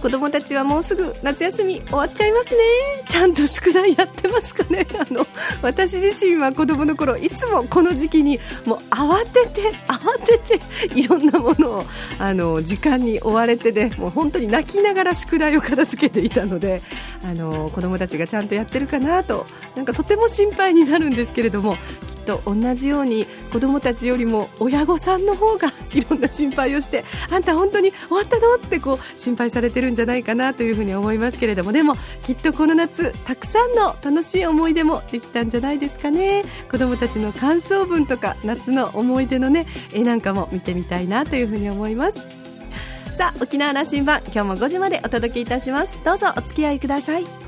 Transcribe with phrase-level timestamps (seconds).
[0.00, 2.58] 子供たちはもうすぐ夏休み終わっちゃいますね。
[3.06, 4.86] ちゃんと宿題やってますかね。
[4.98, 5.26] あの
[5.62, 10.60] 私自身は子供の頃いつもこの時期にもう慌てて 慌てて
[10.94, 11.84] いろんなものを
[12.18, 16.82] あの時間に追われてで、もう本当に泣きながら宿題を片付けていたので
[17.24, 28.54] あの子供たちがちゃんとやってるかなとなんかとても心配になるんですけれどもきっと同じように子供たちよりも親御さんの方がいろんな心配をしてあんた本当に終わったの？
[28.56, 36.42] ってこう心配されてるんじゃないかなというふうに思いますけれどもでもきっとこの夏たくさんの楽しい思い出もできたんじゃないですかね。
[36.70, 42.28] 子供たちの感想文とか夏の思い出のね絵なんかも見てみたいなというふうに思います。
[43.16, 45.98] さあ沖縄羅針盤今日も5時までお届けいたします。
[46.04, 47.47] どうぞお付き合いください。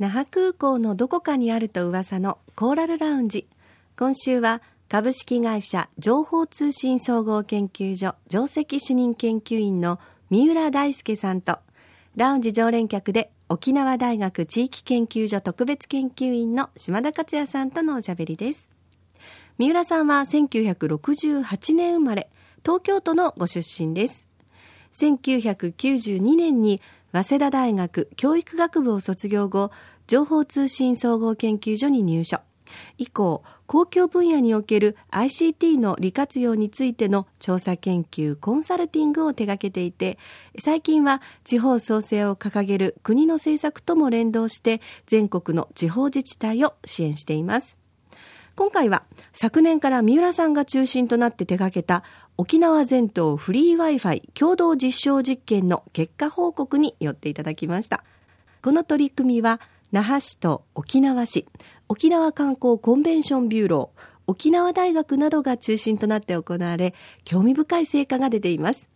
[0.00, 3.46] 那覇空港のどこかにあると噂のコーラルラウンジ。
[3.98, 11.58] 今週は株式会社情報通信総合研究所上席主任研究員の三浦大輔さんと
[12.16, 18.70] ラウンジ常連客で沖縄大学地域研究所特別研究員の島田克也さんとのおしゃべりです。
[19.58, 22.30] 三浦さんは1968年生まれ
[22.64, 24.26] 東京都のご出身です。
[24.94, 26.80] 1992年に
[27.12, 29.70] 早稲田大学教育学部を卒業後
[30.06, 32.40] 情報通信総合研究所に入所。
[32.98, 40.18] 以降、公共分野における ICT の利活用についての調査研究、コンサルティングを手掛けていて、
[40.58, 47.79] 最近は地方創生を掲げる国の政策とも連動して全国の地方自治体を支援しています。
[48.56, 52.02] 今回は昨年から三浦さんが中心となって手掛けた
[52.36, 58.04] 沖縄全島フリー Wi-Fi 共同実証実験の結果報告に寄っていただきました。
[58.62, 59.60] この取り組みは
[59.92, 61.46] 那覇市と沖縄市、
[61.88, 66.94] 沖縄観光コンベンションビューロー、沖縄大学などが中心となって行われ、
[67.24, 68.88] 興味深い成果が出ています。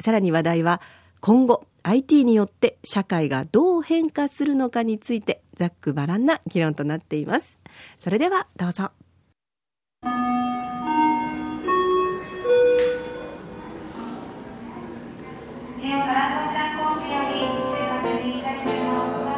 [0.00, 0.80] さらに話題は、
[1.20, 7.58] 今後 IT によって社会がどう変化するのかについてざっくばらんな議論となっています。
[7.98, 8.90] それではどうぞ。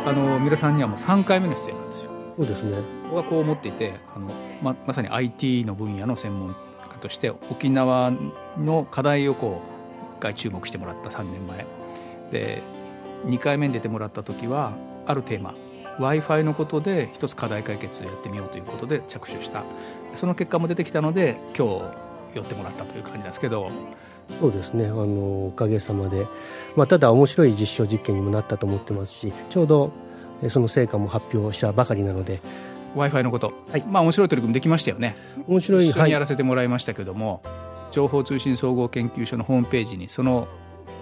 [0.06, 2.10] あの三浦さんにはもう3回目の出演なんですよ。
[2.36, 6.56] そうですね僕はこう思っていてあのままさに IT の分野の専門
[6.88, 8.12] 家として沖縄
[8.56, 9.60] の課題をこ
[10.14, 11.66] う一回注目してもらった3年前
[12.32, 12.62] で
[13.26, 14.72] 2回目に出てもらった時は
[15.06, 15.54] あるテーマ
[16.00, 19.64] w i f i のことで一つ課題解決やってみようということで着手した。
[20.14, 21.82] その結果も出てきたので今日
[22.34, 23.70] 寄ってもらったという感じなんですけど。
[24.40, 24.86] そうですね。
[24.86, 26.26] あのおかげさまで、
[26.74, 29.90] まあ、ただ面白い実証実験にもなったと思ってますしちょうど
[30.48, 32.40] その成果も発表したばかりなので。
[32.94, 35.14] W i f i のこと、はい、まあ面白い取り組みできましたよね。
[35.46, 35.88] 面白い。
[35.88, 37.50] 一緒にやらせてもらいましたけども、は
[37.90, 40.48] い、情報通信総合研究所のホームページにその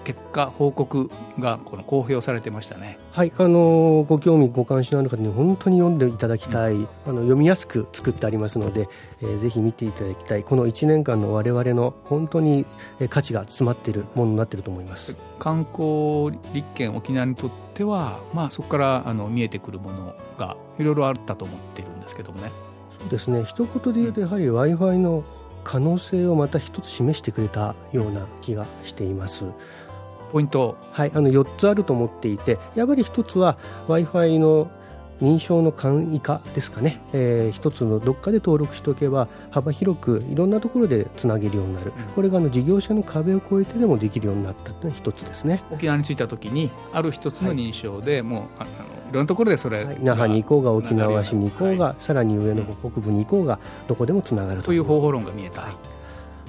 [0.08, 2.98] 結果報告がこの公表されてましたね。
[3.12, 8.88] はい、あのご興味ご関心のある方に本当に読んでいただきたい、うん、あの読みやすく作ってありますので、
[9.20, 10.44] えー、ぜひ見ていただきたい。
[10.44, 12.64] この1年間の我々の本当に
[13.10, 15.14] 価値が詰まっているものになっていると思います。
[15.38, 22.50] 観光立県沖縄にとっては、まあそこからあの見えてくるものがいろいろあったと思っているんですけどもね。
[22.98, 23.44] そうですね。
[23.44, 25.22] 一言で言うとやはり Wi-Fi の
[25.64, 29.44] 可能性をまた一つ示してくれたような気がしています。
[30.32, 30.76] ポイント。
[30.92, 33.56] はいあの4つあると思っていてやっぱり1つは
[33.86, 34.70] w i f i の
[35.20, 45.62] 認証の簡易化ですかね、えー、一つのどっかで登録しておけば幅広くいろんなところでつなげるようになる、うん、これがあの事業者の壁を越えてでもできるようになったというのは一つですね。
[45.70, 48.70] 沖縄に着いた時にある一つの認証で、はい、もうあの
[49.10, 53.58] いろんなところでそれ、はい、那覇に行こうが沖縄市に行こうが、はい、さらに上の北部に行こうが
[53.88, 54.84] どこでもつながるという。
[54.84, 55.68] 方法論が見えた、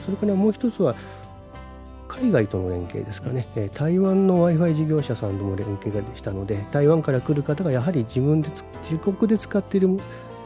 [0.06, 0.96] それからもう一つは
[2.10, 8.50] 海外との連携ですかね、え台湾の w i f i 事業者さんとも連携がしたので台湾から来る方がやはり自分で
[8.84, 9.90] 自国で使っている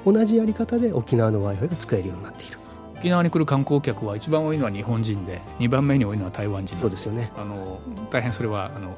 [0.05, 2.57] 同じやり方で沖縄の w i f i が使えるようになっている。
[2.97, 6.77] 沖縄に来る観光客は一番多いのは日本人で2番目に多いのは台湾人。
[6.77, 7.31] そうですよね。
[7.35, 7.79] あの
[8.11, 8.95] 大変それはあの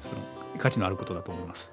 [0.00, 0.14] その
[0.58, 1.68] 価値のあることだと思います。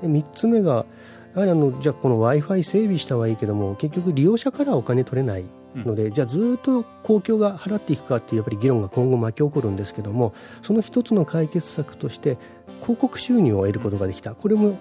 [0.00, 0.86] で3つ目が
[1.34, 5.44] やはりあのじゃあこの w i f i 整備したはいいけども結局利用者からお金取れない
[5.84, 12.38] ので、じゃあずっと公共が払っていくかっていうやっぱり議論が今後巻き起こるんですけどもその一つの解決策として
[12.80, 14.78] 広告収入を得ることができたこれも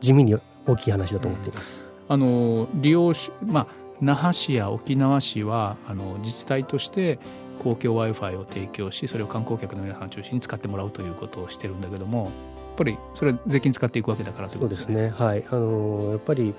[0.00, 0.36] 地味に
[0.66, 1.84] 大きい話だと思っています。
[2.08, 3.66] あの利用し、まあ、
[4.00, 7.18] 那覇市や沖縄市はあの自治体として
[7.62, 12.30] 公共 w i f i を提供しそれを観光客の皆さんを中心に使ってもらうということをしてるんだけどもやっ
[12.76, 14.94] ぱりそれ税金使っていくわけだからということですね。
[14.94, 16.54] そうですねはいあのやっぱり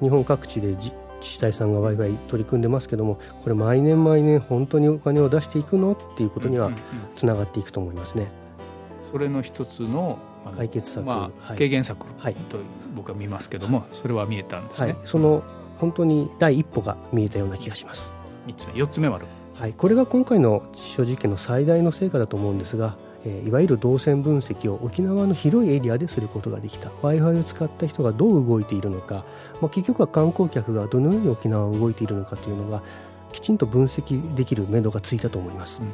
[0.00, 0.76] 日本各地で
[1.22, 6.70] 自治体さんが w i f i 取り組んでますけどもこれ毎年毎年本当にお金を出していくのっていうことには
[7.16, 8.30] つながっていくと思いますね。
[9.10, 10.18] それの一つの
[10.56, 12.58] 解決策、まあ、軽減策と
[12.94, 15.42] 僕は見ますけども、それは見えたんですね、はい、その
[15.78, 18.12] 本当に第一歩が見えたような気がします。
[18.46, 19.26] 3つ目4つ目はある。
[19.54, 26.88] はい、これが今回の実証実験の最大の成果だと思うんですが、え、いわゆる動線分析を沖縄の広いエリアですることができた。
[27.02, 29.24] w i f i を使った人がどう動いているのか、
[29.60, 32.82] まあ、結局は観光客がどのように沖縄を動いているのかというのが
[33.32, 35.92] きちんと分析できる目処がついたと思います、うん、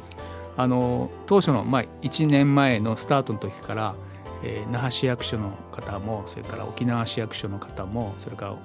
[0.57, 3.95] あの当初の、ま、1年前のスタートの時から、
[4.43, 8.55] えー、那覇市役所の方もそれから沖縄市役所の方もそれから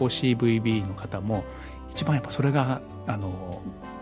[0.00, 1.44] OCVB の方も
[1.90, 3.60] 一番やっぱそれがあの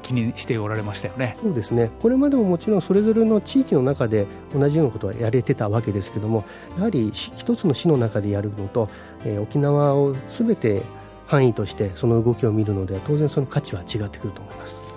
[0.09, 6.45] 気にしておられましたよねそうですねこれまでももちろんそれぞれの地域の中で同じようなことはやれてたわけですけども
[6.79, 8.89] やはり一つの市の中でやるのと、
[9.25, 10.83] えー、沖縄をすべて
[11.27, 14.88] 範囲としてその動きを見るのでは当然その価値は違ってくると思います。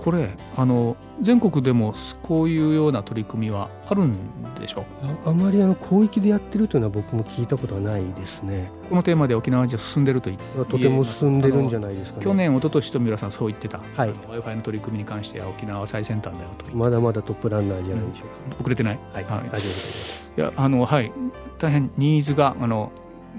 [0.00, 4.12] これあの全国でもこういうような取り組みはあるん
[4.54, 8.70] でしょうあまりあの広域でやってるというのは僕も聞いたことはないですね。
[8.88, 20.34] このテーマで沖縄じゃ進んでると言ってとても進んでるんじゃないですか、ね、去年、一昨年と三浦さんそう言ってた、はい、w i f i の取り組みに関しては沖縄は最先端だよとまだまだトップランナーじゃないでしょうか、うん、遅れてない、はい、はい、大丈夫です。
[20.36, 21.12] いやあのはい。
[21.60, 22.90] 大変ニーズがあの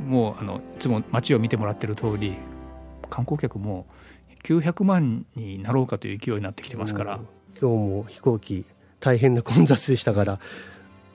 [0.07, 2.35] もうあのいつも街を見てもらってる通り
[3.09, 3.85] 観光客も
[4.43, 7.19] 900万になろうかという勢いになってきてますから、
[7.59, 8.65] 今日も飛行機
[8.99, 10.39] 大変な混雑でしたから。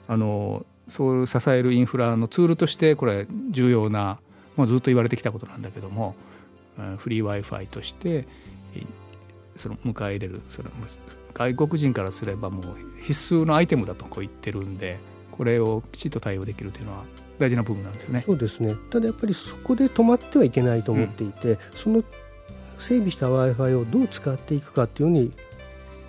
[0.09, 4.19] あのそう支えるインフラのツールとしてこれ重要な、
[4.57, 6.15] まあ、ずっと言われてきたことなんだけども
[6.99, 8.27] フリー w i f i として
[9.57, 10.71] その迎え入れるその
[11.35, 12.65] 外国人からすればもう
[13.03, 14.99] 必須のアイテムだとこう言ってるんで
[15.33, 17.05] これをきちっと対応できるというのは
[17.39, 18.23] 大事な部分なんですよね。
[18.25, 18.75] そうですね。
[18.91, 22.03] ただやっぱりそこで止まってはいけないと思っていて、うん、その
[22.79, 25.33] 整備した w i f i をどう使っていくかっていうふうに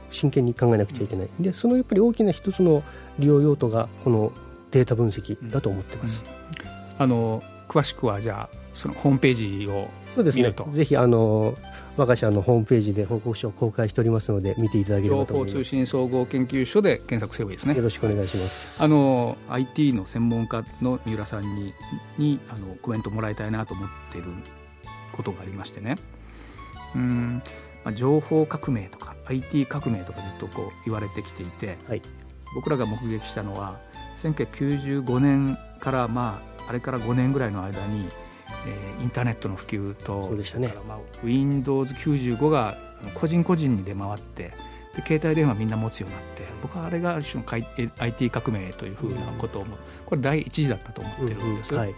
[0.10, 2.84] 真剣に考えなくちゃいけない、でそのやっぱり大きな一つの
[3.20, 4.32] 利用用途がこの
[4.72, 6.24] データ分析だと思ってます。
[6.26, 10.54] うん、あの詳しくはじゃあそのホームページをそうですね。
[10.70, 11.56] ぜひあの
[11.98, 15.54] 我が社のホームページで報告書を公開しておりますので見ていただければと思います。
[15.54, 17.76] 情報通信総合研究所で検索すればいいですね。
[17.76, 18.82] よろしくお願いします。
[18.82, 21.74] あの IT の専門家の三浦さんに
[22.18, 24.28] にあのコメントもらいたいなと思っている
[25.12, 25.96] ことがありましてね
[26.96, 27.42] うん
[27.84, 32.02] まあ、情報革命とか IT 革命とかずっとこう言われてきていて、はい、
[32.56, 33.78] 僕らが目撃したのは
[34.22, 38.10] 1995年からまああれから5年ぐらいの間に、
[38.68, 42.78] えー、インターネットの普及とそうでしたね、まあ、Windows95 が
[43.16, 44.52] 個人個人に出回って
[44.96, 49.66] で携帯電話みんな持つようになって僕はあれが一種の IT 革命というふうなことを、う。
[49.66, 49.70] ん、
[50.06, 51.96] これ第1次だったと思ってるんです、うんうんはい、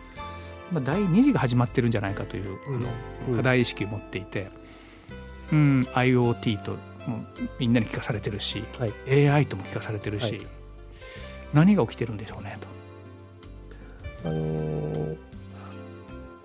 [0.71, 4.58] まあ、第2次が始まってるんじゃないかというあの課題意識を持っていて。
[5.51, 7.23] うん、IoT とも
[7.59, 10.41] みんなに聞かされてるし、はい、AI とも聞かされてるし、はい、
[11.53, 14.29] 何が起きてるんでしょうねと。
[14.29, 15.17] あのー、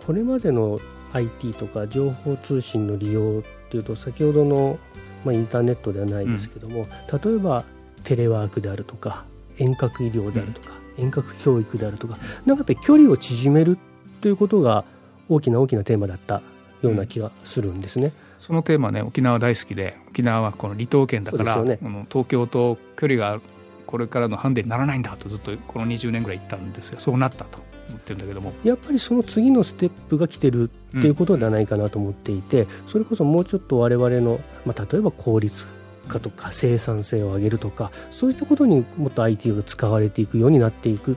[0.06, 0.80] これまでの
[1.12, 4.78] IT とか情報通信の利用っていうと先ほどの、
[5.24, 7.64] まあ、インターネットではないですけども、うん、例えば
[8.04, 9.24] テレワークであるとか
[9.58, 13.78] 遠隔医療であるとか、うん、遠隔教育であるとかなんかやっぱり距離を縮める
[14.20, 14.84] ということが
[15.28, 16.42] 大きな大きなテーマだった
[16.84, 18.12] ような気がするんですね。
[18.38, 21.78] そのテーマね沖縄大好きで沖縄はこの離島県だから、ね、
[22.10, 23.40] 東京と距離が
[23.86, 26.98] これからのハンデにならないんだとずっとこの20年ぐらい言ったんですよ。
[26.98, 28.52] そうなったと思ってるんだけども。
[28.64, 35.66] やっぱりその次のステップが来てるっていうことではないかなと思っていて、うん、それこそもうちょっと我々の、まあ、例えば効率
[36.08, 41.16] 化とか生産性を上げるとかそういったことにもっと IT が使われていくようになっていく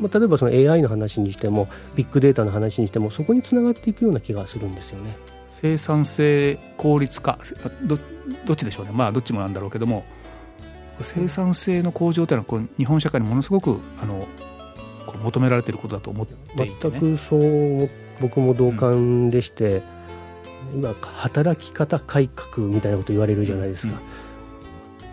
[0.00, 5.16] まあ、例えばその AI の話にしてもビッグデータの話にしてもそこにつながっていくような気がするんですよね。
[5.48, 7.38] 生産性効率化
[7.82, 7.98] ど
[8.46, 8.92] どっちでしょうね。
[8.92, 10.04] まあどっちもなんだろうけども。
[11.00, 14.26] 生産性の向上というのはこう日本社会にものすごくあの
[15.06, 16.32] こう求められていることだと思って
[16.66, 17.88] いて、ね、全くそう
[18.20, 19.82] 僕も同感でして、
[20.74, 23.94] うん、今働き方改革みたいなこと言われるじゃないですか。
[23.94, 24.00] うん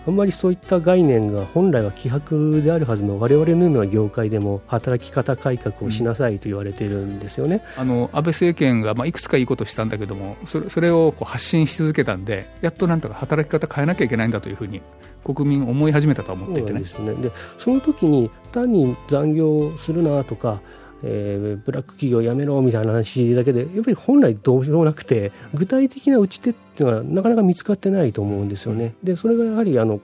[0.07, 14.81] あんまりそういった概念が本来は希薄であるはずの我々のような業界でも働き方改革をしなさいと言われてるんですよね、うん、あの安倍政権が、まあ、いくつかいいことをしたんだけどもそれそれをこう発信し続けたんでやっとなんとか働き方変えなきゃいけないんだというふうに
[15.23, 16.83] 国民思い始めたと思っていてね。
[16.85, 20.61] そで、ね、その時に単に残業するなとか
[21.03, 28.95] えー、ブラック企業やめろみたいな話だけでやっぱり本来どうしようもなくて具体的な打ち手っていうのはなかなか見つかってないと思うんですよね。
[29.03, 29.99] でそれがやはりあの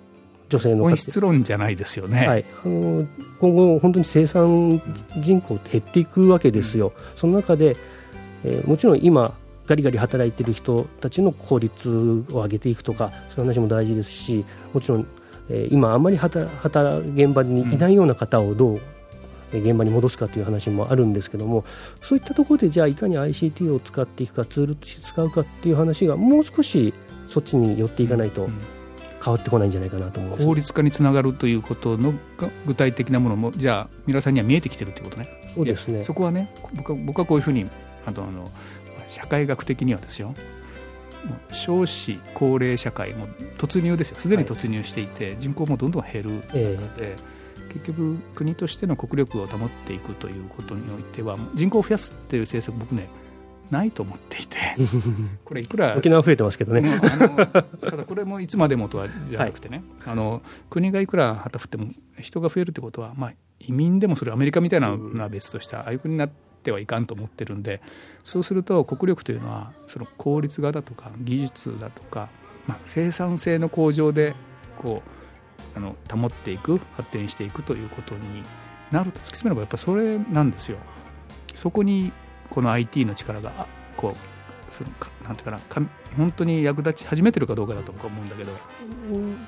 [0.50, 3.07] 女性の本質論じゃないですよね、はい、あの
[3.39, 4.81] 今後、本当に生産
[5.17, 7.77] 人口って減っていくわけですよ、その中で、
[8.43, 9.33] えー、もちろん今、
[9.65, 14.43] ガリガリ働いてる人たちの効率を上げていくとかそういう話も大事ですし
[14.74, 15.07] もちろん、
[15.50, 18.81] えー、今あんまり働働現場にいないような方をどう
[19.60, 21.65] 現場に戻すかという話もあるんですけども
[22.01, 26.93] そういったところでじゃあいかに ICT を使っていくかツールとして使うかっていう話がもう少し
[27.27, 28.50] そっちに寄っていかないと
[29.24, 30.48] 変わってこないんじゃないかなと思います。
[30.48, 32.13] 効率化につながるということの
[32.65, 35.29] 具体的なものもじゃあ皆さんには見えてきてるということね。
[35.53, 36.03] そうですね。
[36.03, 37.70] そこはね僕は僕はこういうふうに
[38.05, 38.51] あとあの
[39.08, 40.34] 社会学的にはですよ。
[41.51, 43.27] 少子高齢社会も
[43.58, 44.17] 突入ですよ。
[44.17, 46.29] すでに突入していて、はい、人口もどんどん減る。
[46.29, 46.77] ので、え。
[47.15, 47.40] ー、
[47.73, 53.07] 結局国としての国力を保っていくということにおいては人口を増やすっていう政策僕ね
[53.69, 54.57] ないと思っていて
[55.45, 56.99] これいくら沖縄増えてますけどね。
[56.99, 61.87] ただこれもいつまでもとはじゃなくてね、はい、あの国がいくら旗振っても
[62.19, 66.29] 人が増えるってことは、まあ、移民でもそれアメリカみたいなのは別としてああいう国になっ
[66.63, 67.81] てはいかんと思ってるんで
[68.23, 72.27] そうすると国力というのはその効率化だとか技術だとか、
[72.67, 74.35] まあ、生産性の向上で
[74.77, 75.20] こう
[75.75, 78.44] あの保っていく発展していくということに
[78.91, 80.77] なると突き詰めればやっぱそれなんですよ。
[81.56, 82.12] そこに
[82.50, 84.89] この IT の力がこうその
[85.24, 85.88] なんていうかな
[86.18, 88.51] 本当に役立ち始めてるかどうかだと思うんだけど。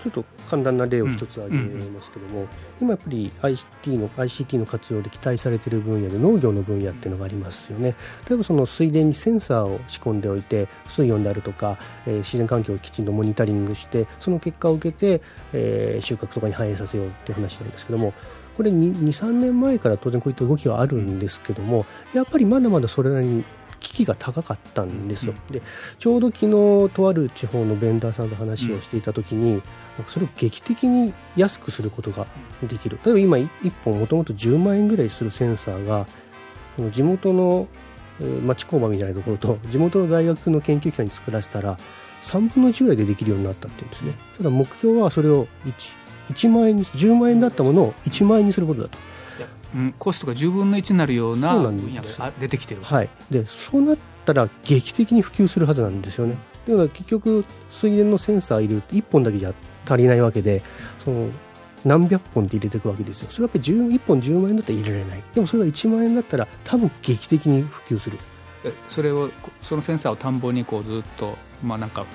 [0.01, 2.43] ちょっと簡単な例を一つ挙げますけども、うん。
[2.43, 2.49] うん、
[2.81, 7.95] 今やっぱり ICT の ICT の活用で期待されている分野で農業の分野っていうのがありますよね。
[8.27, 15.21] 例えばその水田にセンサーを仕込んでおいて水温であるとか、えー、自然環境をきちんとモニタリングしてその結果を受けて、
[15.53, 18.13] えー、収穫とかに反映させようっていう話なんですけども。
[18.55, 23.45] これ23年前から当然こういった動きはあるんですけどもやっぱりまだまだそれなりに
[23.83, 25.61] 危機が高かったんですよ、で
[25.99, 29.65] ちょうど昨日とある地方のベンダーさんと話をしていた時に、なんか
[30.07, 32.25] それを劇的に安くすることが
[32.63, 32.97] できる。
[33.05, 36.07] 例えば今1本もともと10万円ぐらいするセンサーが
[36.91, 37.67] 地元の
[38.45, 41.77] 町工場みたいなところと地元の大学の研究機関に作らせたら
[42.21, 44.13] 3分の1ぐらいでできるようになったっていうんですね。
[44.37, 45.95] ただ目標はそれを 1,
[46.29, 48.97] 1万円に10万円だったものを1万円にすることだと。
[49.75, 56.37] うん、コストが10分の1になるような分野が出てきてるはい、でそうなったら劇的に普及するはずなんですよね。
[56.67, 59.53] でも結局水田のセンサー入れると1本だけじゃ
[59.85, 60.61] 足りないわけで
[61.03, 61.29] その
[61.83, 63.27] 何百本って入れていくわけですよ。
[63.29, 65.23] それはやっぱり1本10万円だったら入れられない。
[65.33, 68.17] でもそれが1万円だったら多分劇的に普及する。
[68.87, 69.29] それを
[69.61, 72.05] そのセンサーを田んぼにこうずっとまあなんか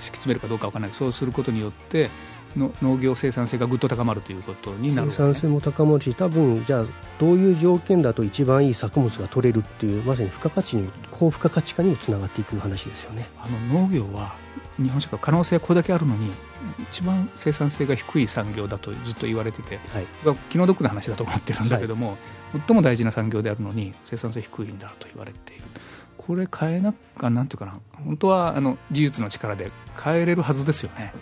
[0.00, 0.94] 敷き詰めるかどうかわからない。
[0.94, 2.10] そうすることによって
[2.56, 6.84] の農業生産性がぐっと高まるということになる、ね、生産性も高まるし多分じゃあ
[7.18, 13.28] どういう条件だと一番いい作物が取れるっていうまさに付加価値に高付加価値化にもつながっていく話ですよね。
[13.38, 14.34] あの農業は
[14.76, 16.30] 日本社会可能性はこれだけあるのに
[16.90, 22.14] 一番生産性が低い産業だとずっと言われてて、はい、気の毒な話だと思ってるんだけども、は
[22.58, 25.64] い、最も大事な産業であるのに生産性低いんだと言われている。
[26.16, 27.78] これ変えなかなんていうかな。
[28.04, 29.70] 本当はあの技術の力で
[30.02, 31.12] 変えれるはずですよね。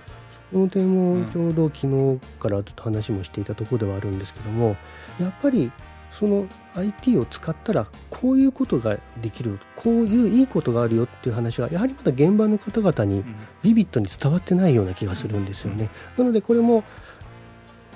[0.53, 4.77] この点もちょうど昨日からちょっと話もしていたところではあるんですけども
[5.19, 5.73] やっぱり
[6.11, 13.25] その IT を使ったらこういうことができるこういういいことがあるよっていう話がやはりまだ現場の方々に
[13.63, 15.89] ビビッドに伝わってないような気がするんですよね。
[16.19, 16.85] なのでこれも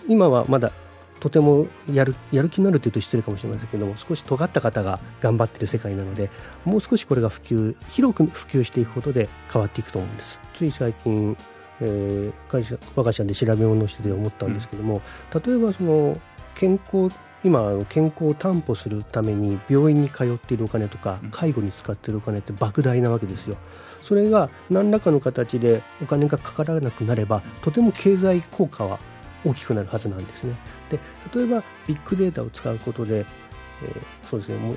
[0.09, 0.73] 今はまだ
[1.21, 6.31] とてもやるやる気になるというと失礼かもしれませんけども少し尖った方が頑張っている世界なので
[6.65, 11.37] もう少しこれが普及広く普及していくことで変わっていくと思うんですつい最近
[11.81, 15.03] えー、会社我が社で調べ物をしてて思ったんですけども、
[15.33, 16.19] うん、例えばその
[16.55, 17.15] 健康
[17.45, 23.57] 今健康を担保するために病院に通っているお金とか介護に使っているお金って莫大なわけですよ。
[24.03, 28.99] それが何らかの形でお金がかからなくなればとても経済効果は
[29.45, 30.57] 大きくなるはずなんですね。
[30.91, 30.99] で
[31.35, 34.77] 例えばビッグデータを使うことで、えー、そうですねもう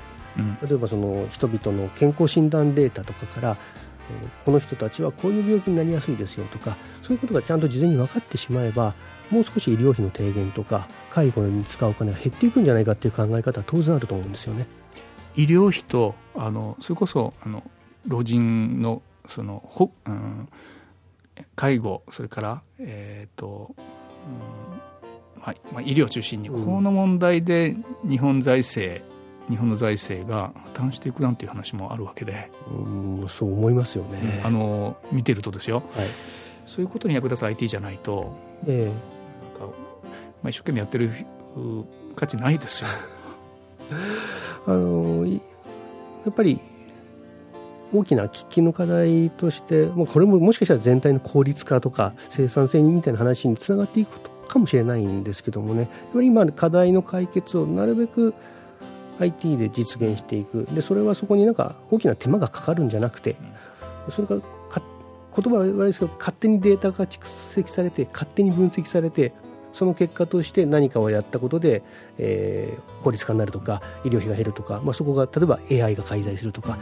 [0.66, 3.56] 例えばその人々の健康診断データとかから
[4.44, 8.94] この人たちはこういう病気になりやすいですよとかそういうことがちゃんと事前に分かってしまえば
[9.30, 14.66] もう少し医療費の低減とか介護に使うお金が減っていくんじゃないかっていう考え方は当然あると思うんですよね。
[15.36, 17.62] 医療費とあのそれこそあの
[18.06, 20.48] 老人のそのほ、うん、
[21.54, 24.80] 介護それからえっ、ー、と、うん
[25.40, 27.74] まあまあ、医療中心に、この問題で
[28.06, 29.02] 日本財政
[29.50, 32.50] 日本の財政が破綻していくなんていう話もあるわけで。
[32.70, 36.06] うんそう思いますよね、あの見てるとですよ、はい、
[36.64, 38.32] そういうことに役立つ IT じゃないと、
[38.66, 39.76] えー、なんか、
[40.42, 41.12] まあ、一生懸命やってる
[42.16, 42.88] 価値ないですよ。
[44.66, 45.38] あ あのや
[46.30, 46.60] っぱり
[47.92, 55.80] 大きな喫緊の課題としてもうこれももしかしたら全体の効率化とか生産性みたいな話につながっていくかもしれないんですけどもね。
[55.80, 58.34] やっぱり今課題の解決をなるべく
[59.20, 60.66] IT で実現していく。
[60.72, 63.36] でそれはそこになんか大きな手間がかかるんじゃなくて
[64.10, 64.82] それがか
[65.36, 69.32] 言葉は悪いですけど勝手にデータが蓄積されて勝手に分析されて
[69.72, 71.82] その結果として何かをやったことで、
[72.18, 76.78] えー、効率化になるとか医療費が減るとか、まあ、そこが例えば AI が介在するとか、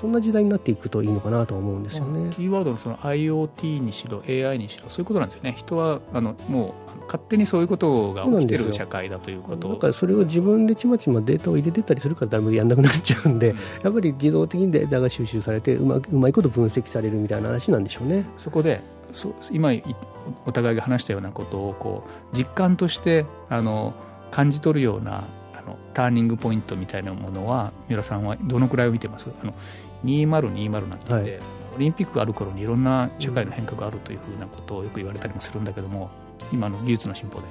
[0.00, 2.30] そんな時代になっていくといいのかなと思うんですよね。
[2.34, 5.54] キーワードのその IoT にしろ AI にしろそういうことなんですよね。
[5.56, 18.26] 人はあのもう勝手にそういうことが起きてる社会だということだからそれを自分でちまちまデータを入れてたりするから誰もやんなくなっちゃうんで、うん、 やっぱり自動的にデータが収集されてうまうまいこと分析されるみたいな話なんでしょうね。
[18.36, 18.80] そこで
[19.12, 19.70] そ今
[20.44, 23.94] お互いが話したようなことをこう実感としてあの
[24.30, 25.24] 感じ取るような
[25.54, 29.28] あのターニングポイントみたいなものは三浦さんはどのくらいを見てます？
[29.42, 29.54] あの
[30.04, 31.40] 2020なんて言って、はい、
[31.76, 36.10] オリンピックがある頃にいろんな社会の変革があるというふうなことをよく言われたりもするんだけども
[36.52, 37.46] 今の技術の進歩で。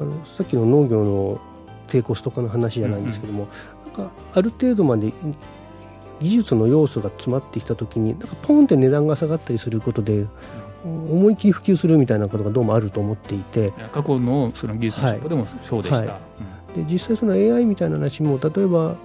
[0.00, 1.40] あのさっきの農業の
[1.88, 5.12] 低コスト化の話じゃないんですけども、うんうん、なんかある程度まで
[6.20, 10.26] 技術の要素が詰まってきた時になんかポンって値段が下がったりすることで、
[10.84, 13.72] 思い切り普及するみたいなことがどうもあると思っていて。
[13.92, 16.06] 過去のその技術の進歩でもそうでした、はい。
[16.06, 16.18] はい。
[16.76, 18.96] うん、で実際その AI みたいな話も例えば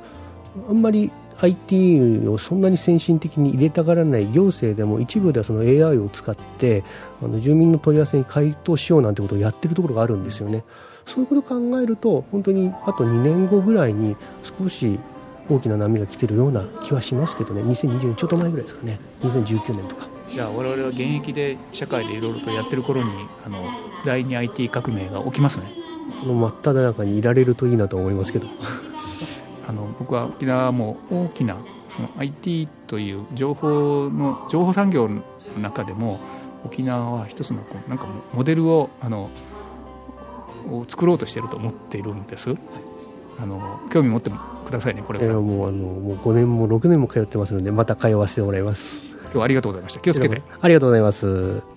[0.70, 1.12] あんまり
[1.42, 6.84] IT をそんなに先進的に入れたがらない行政でも一部ではその AI を使って
[7.22, 10.63] あの住民の問い合わせに回答しようなんてことをやってるところがあるんですよね。
[11.06, 14.16] そういうことを考えると本当にあと2年後ぐらいに
[14.58, 15.00] 少し
[15.50, 17.62] 大きな波が来てるような気はしますけどね。
[17.63, 19.00] 2020年ちょっと前ぐらいですかね。
[19.22, 20.08] 2019年とか。
[20.32, 23.10] じゃあ我々は現役で社会でいろいろとやってる頃に
[23.46, 23.66] あの
[24.06, 25.84] 第2 IT 革命が起きますね。
[26.20, 28.48] その真っ只中にいられるといいなと思いますけど
[29.67, 31.57] あの僕は沖縄も大きな
[31.90, 35.22] その IT という情報の情報産業の
[35.61, 36.20] 中でも
[36.66, 39.29] 沖縄は一つのこうなんかモデルをあの
[40.70, 42.55] を作ろうとしていると思っているんです。
[43.40, 45.42] あの興味持ってくださいねこれは。
[45.42, 49.03] もうあのもう5年も6年も通ってますのでまた通わせてもらいます。
[49.24, 50.00] 今日はありがとうございました。
[50.00, 50.42] 気をつけて。
[50.61, 51.73] ありがとうございます。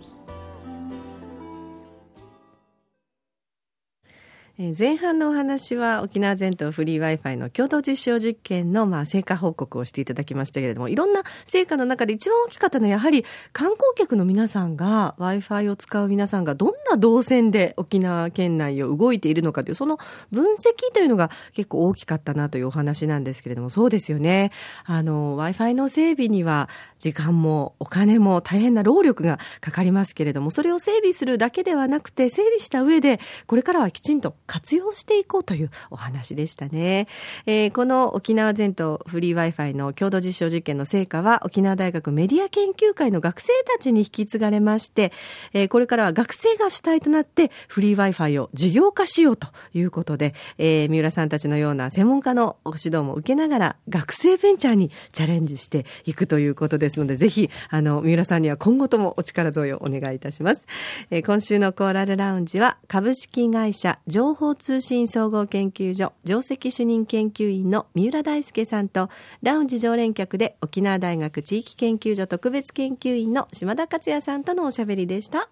[4.58, 19.98] 前半のお話は沖縄全島フリー Wi-Fi の共同実証実験のまあ成果報告をしていただきましたけれども、いろんな成果の中で一番大きかったのはやはり観光客の皆さんが Wi-Fi を使う皆さんがどんな動線で沖縄県内を動いているのかという、その
[20.30, 24.52] 分析というのが結構大きかったなというお話なんですけれども、そうですよね。
[24.86, 37.08] あの、Wi-Fi の整備には時間もお金も大変な労力がかかりますけれども、それを整備するだけではなくて、整備した上で、これからはきちんと活用していこうというお話でしたね。
[37.46, 45.12] えー、この沖縄全島フリー Wi-Fi の共同実証実験の成果は沖縄大学メディア研究会の学生たちに引き継がれまして、
[45.52, 60.66] えー、これからは学生が主体となってフリー Wi-Fi を事業化しようということで、えー、三浦さんたちのような専門家のご指導も受けながら学生ベンチャーにチャレンジしていくということですので、ぜひ、あの、三浦さんには今後ともお力添えをお願いいたします。
[61.10, 69.08] えー、今週のコーラルラウンジは株式会社情報通信総合研究所上席主任研究員の三浦大輔さんと
[69.42, 75.48] ラウンジ常連客で沖縄大学地域研究所特別研究員の島田克也さんとのおしゃべりでした。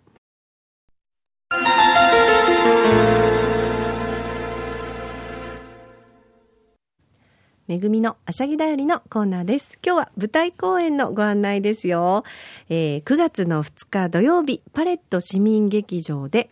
[7.67, 9.79] めぐみのあしゃぎだよりのコーナーです。
[9.83, 12.23] 今日は舞台公演のご案内ですよ。
[12.69, 16.51] えー、9月の2日土曜日、パレット市民劇場で、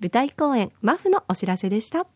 [0.00, 2.06] 舞台公演マフのお知らせでした。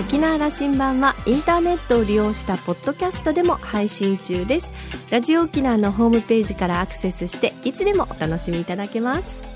[0.00, 4.72] 沖縄羅針盤はインターネットを利用したポッドキャストでも配信中です。
[5.10, 9.55] ラジオ沖縄のホームページからアクセスしていつでもお楽しみいただけます。